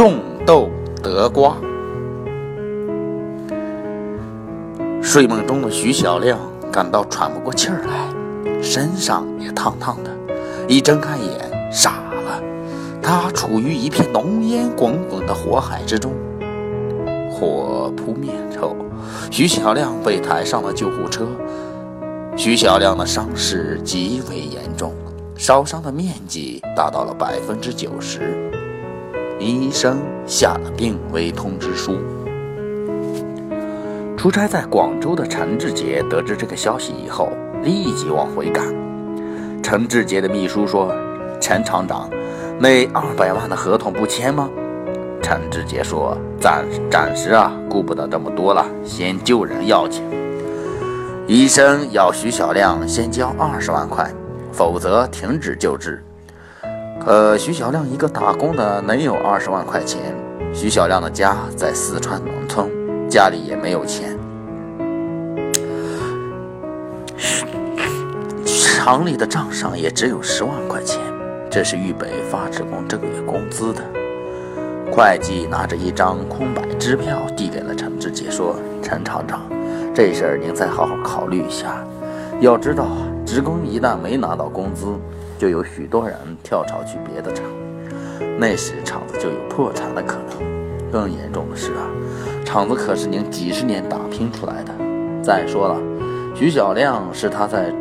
[0.00, 0.70] 种豆
[1.02, 1.54] 得瓜。
[5.02, 6.38] 睡梦中的徐小亮
[6.72, 10.10] 感到喘不过气儿来，身上也烫烫的，
[10.66, 12.42] 一睁开眼傻了，
[13.02, 16.12] 他处于一片浓烟滚滚的火海之中。
[17.30, 18.74] 火扑灭后，
[19.30, 21.26] 徐小亮被抬上了救护车。
[22.38, 24.94] 徐小亮的伤势极为严重，
[25.36, 28.49] 烧伤的面积达到了百分之九十。
[29.40, 31.96] 医生下了病危通知书。
[34.16, 37.30] 出差在广州的陈志杰得知这个消息以后，
[37.62, 38.66] 立即往回赶。
[39.62, 40.92] 陈志杰的秘书说
[41.40, 42.10] ：“陈厂长，
[42.58, 44.50] 那二百万的合同不签吗？”
[45.22, 50.02] 陈志杰说：“暂暂时啊，顾不得这么多了，先救人要紧。”
[51.26, 54.10] 医生要徐小亮先交二十万块，
[54.52, 56.02] 否则停止救治。
[57.10, 60.14] 呃徐小亮一个打工的，能有二十万块钱？
[60.54, 62.70] 徐小亮的家在四川农村，
[63.08, 64.16] 家里也没有钱。
[68.46, 71.00] 厂里的账上也只有十万块钱，
[71.50, 73.82] 这是预备发职工这个月工资的。
[74.92, 79.40] 会计拿着一张空白支票递给了陈志杰，说：“陈厂长，
[79.92, 81.84] 这事儿您再好好考虑一下。
[82.38, 82.86] 要知道，
[83.26, 84.86] 职工一旦没拿到工资，
[85.40, 87.46] 就有许多人跳槽去别的厂，
[88.38, 90.92] 那时厂子就有破产的可能。
[90.92, 91.88] 更严重的是啊，
[92.44, 94.74] 厂子可是您几十年打拼出来的。
[95.22, 95.80] 再说了，
[96.34, 97.72] 徐小亮是他在。”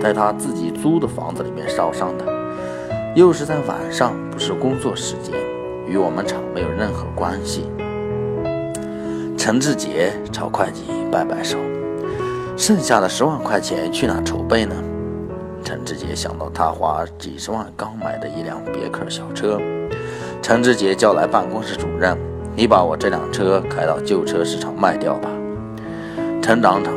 [0.00, 2.24] 在他自己租的房子里面烧伤的，
[3.16, 5.34] 又是在晚上，不是工作时间，
[5.88, 7.68] 与我们厂没有任何关系。
[9.36, 11.58] 陈志杰朝会计摆摆手，
[12.56, 14.76] 剩下的十万块钱去哪筹备呢？
[15.68, 19.60] 陈志杰想到他花几十万刚买的一辆别克小车，
[20.40, 22.16] 陈志杰叫来办公室主任
[22.56, 25.28] ：“你把我这辆车开到旧车市场卖掉吧。”
[26.40, 26.94] 陈厂长，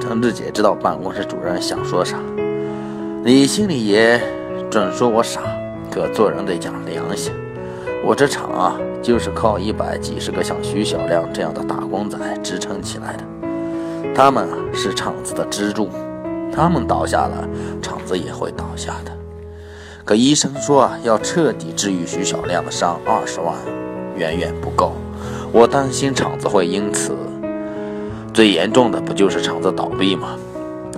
[0.00, 2.16] 陈志杰知道办公室主任想说啥。
[3.24, 4.22] 你心里也
[4.70, 5.40] 准说我傻，
[5.90, 7.32] 可做人得讲良心。
[8.04, 13.24] 我这厂啊，就是靠一百几十个像徐小亮这样的打工仔支撑起来的。
[14.14, 15.88] 他们，是厂子的支柱，
[16.54, 17.48] 他们倒下了，
[17.80, 19.12] 厂子也会倒下的。
[20.04, 23.54] 可医生说啊，要彻底治愈徐小亮的伤，二十万
[24.16, 24.92] 远远不够。
[25.52, 27.16] 我担心厂子会因此，
[28.34, 30.36] 最严重的不就是厂子倒闭吗？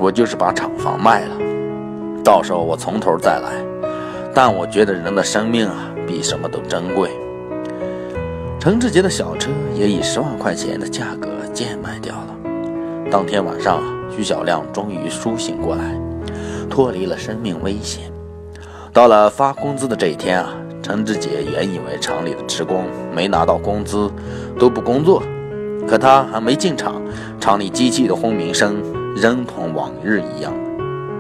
[0.01, 1.37] 我就是把厂房卖了。
[2.25, 3.53] 到时候我从头再来，
[4.35, 7.11] 但我觉得人的生命啊比什么都珍贵。
[8.59, 12.35] 陈志杰的小车也以十万块钱的价格贱卖掉了。
[13.11, 13.83] 当天晚上，
[14.15, 15.83] 徐小亮终于苏醒过来，
[16.71, 18.13] 脱离了生命危险。
[18.93, 24.09] 到了发工资的这一天啊，陈志杰原以为厂里的职工没拿到工资
[24.57, 25.21] 都不工作，
[25.89, 27.03] 可他还没进厂，
[27.41, 28.77] 厂里机器的轰鸣声
[29.17, 30.53] 仍同往日一样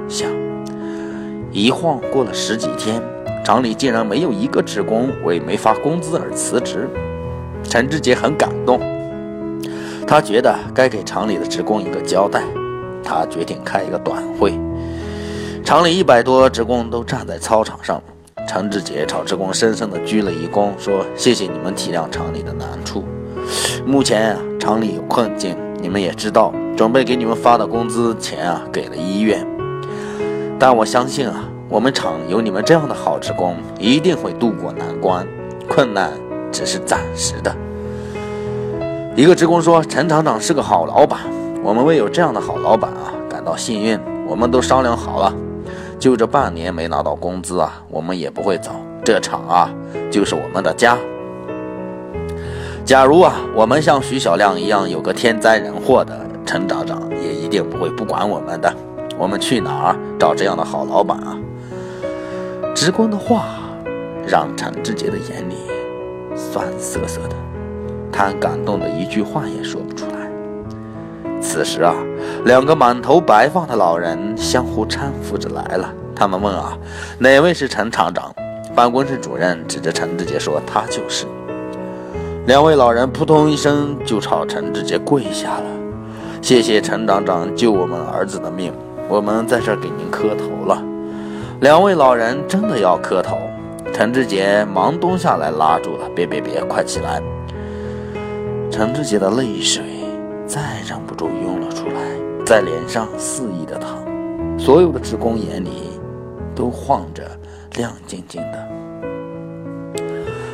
[0.08, 0.30] 响。
[1.50, 3.02] 一晃过了十几天，
[3.44, 6.88] 厂里竟然没有一个职工为没发工资而辞职。
[7.64, 8.78] 陈志杰很感动，
[10.06, 12.42] 他觉得该给厂里的职工一个交代。
[13.04, 14.58] 他决定开一个短会，
[15.62, 18.02] 厂里一百多职工都站在操场上。
[18.46, 23.04] 陈志杰朝职工深深地鞠了一躬，说：“谢谢你们体谅厂里的难处。
[23.86, 29.46] 目前啊，厂里有困境，你们也知道，准备给你们发的工资钱啊，给了医院。”
[30.58, 35.26] 但我相信啊，我们厂有你们这样的好职工，一定会渡过难关。
[35.66, 36.12] 困难
[36.52, 37.54] 只是暂时的。
[39.16, 41.20] 一个职工说：“陈厂长是个好老板，
[41.64, 43.98] 我们为有这样的好老板啊感到幸运。
[44.26, 45.34] 我们都商量好了，
[45.98, 48.70] 就这半年没拿到工资啊，我们也不会走。
[49.04, 49.70] 这厂啊，
[50.10, 50.96] 就是我们的家。
[52.84, 58.72] 假如啊，我们像徐小亮一样有个天灾人祸的，陈厂长也一定不会不管我们的。”
[59.16, 61.38] 我们去哪儿找这样的好老板啊？
[62.74, 63.44] 职工的话
[64.26, 65.54] 让陈志杰的眼里
[66.34, 67.36] 酸涩涩的，
[68.10, 70.23] 他感动的一句话也说不出来。
[71.44, 71.94] 此时啊，
[72.46, 75.92] 两个满头白发的老人相互搀扶着来了。
[76.16, 76.76] 他们问啊，
[77.18, 78.34] 哪位是陈厂长？
[78.74, 81.26] 办公室主任指着陈志杰说：“他就是。”
[82.48, 85.64] 两位老人扑通一声就朝陈志杰跪下了，
[86.40, 88.72] 谢谢陈厂长救我们儿子的命。
[89.06, 90.82] 我们在这给您磕头了，
[91.60, 93.36] 两位老人真的要磕头。
[93.92, 97.22] 陈志杰忙蹲下来拉住了，别别别，快起来！
[98.70, 99.84] 陈志杰的泪水
[100.54, 102.00] 再忍不住涌了出来，
[102.46, 103.98] 在脸上肆意的淌，
[104.56, 105.90] 所有的职工眼里
[106.54, 107.24] 都晃着
[107.76, 108.68] 亮晶晶的。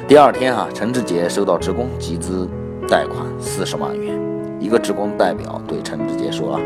[0.08, 2.48] 第二天啊，陈志杰收到职工集资
[2.88, 4.18] 贷款四十万元。
[4.58, 6.58] 一个职工代表对陈志杰说：“，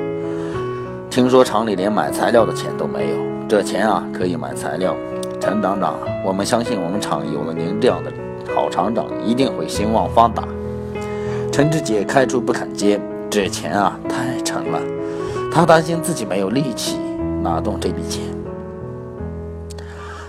[1.10, 3.16] 听说厂里连买材料的钱都没有，
[3.48, 4.94] 这钱啊可以买材料。
[5.40, 8.12] 陈厂长，我们相信我们厂有了您这样的
[8.54, 10.46] 好厂长，一定会兴旺发达。”
[11.50, 13.00] 陈志杰开出不肯接，
[13.34, 14.80] 这钱啊太沉了，
[15.50, 16.96] 他担心自己没有力气
[17.42, 18.22] 拿动这笔钱。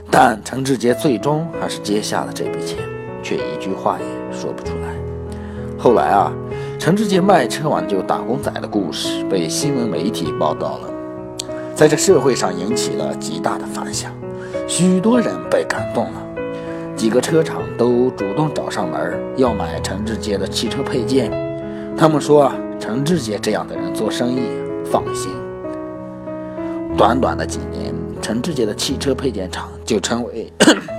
[0.09, 2.79] 但陈志杰最终还是接下了这笔钱，
[3.21, 5.77] 却一句话也说不出来。
[5.77, 6.33] 后来啊。
[6.79, 10.89] 陈志杰卖车挽救打工仔的故事被新闻媒体报道了，
[11.73, 14.11] 在这社会上引起了极大的反响，
[14.67, 16.21] 许多人被感动了，
[16.95, 21.31] 几个车厂都主动找上门要买陈志杰的汽车配件。
[21.97, 24.41] 他们说，陈志杰这样的人做生意
[24.85, 25.31] 放心。
[26.97, 30.51] 短短的几年，陈志杰的汽车配件厂就成为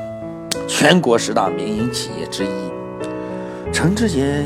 [0.69, 2.49] 全国十大民营企业之一。
[3.73, 4.45] 陈志杰。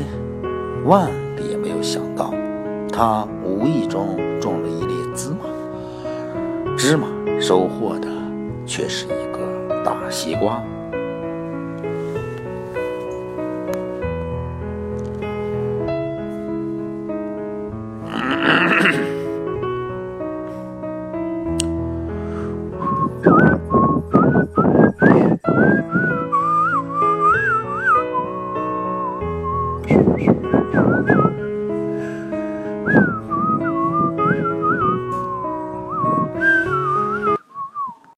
[0.83, 1.11] 万
[1.47, 2.33] 也没有想到，
[2.91, 5.45] 他无意中种了一粒芝麻，
[6.75, 7.07] 芝麻
[7.39, 8.07] 收获的
[8.65, 10.59] 却是一个大西瓜。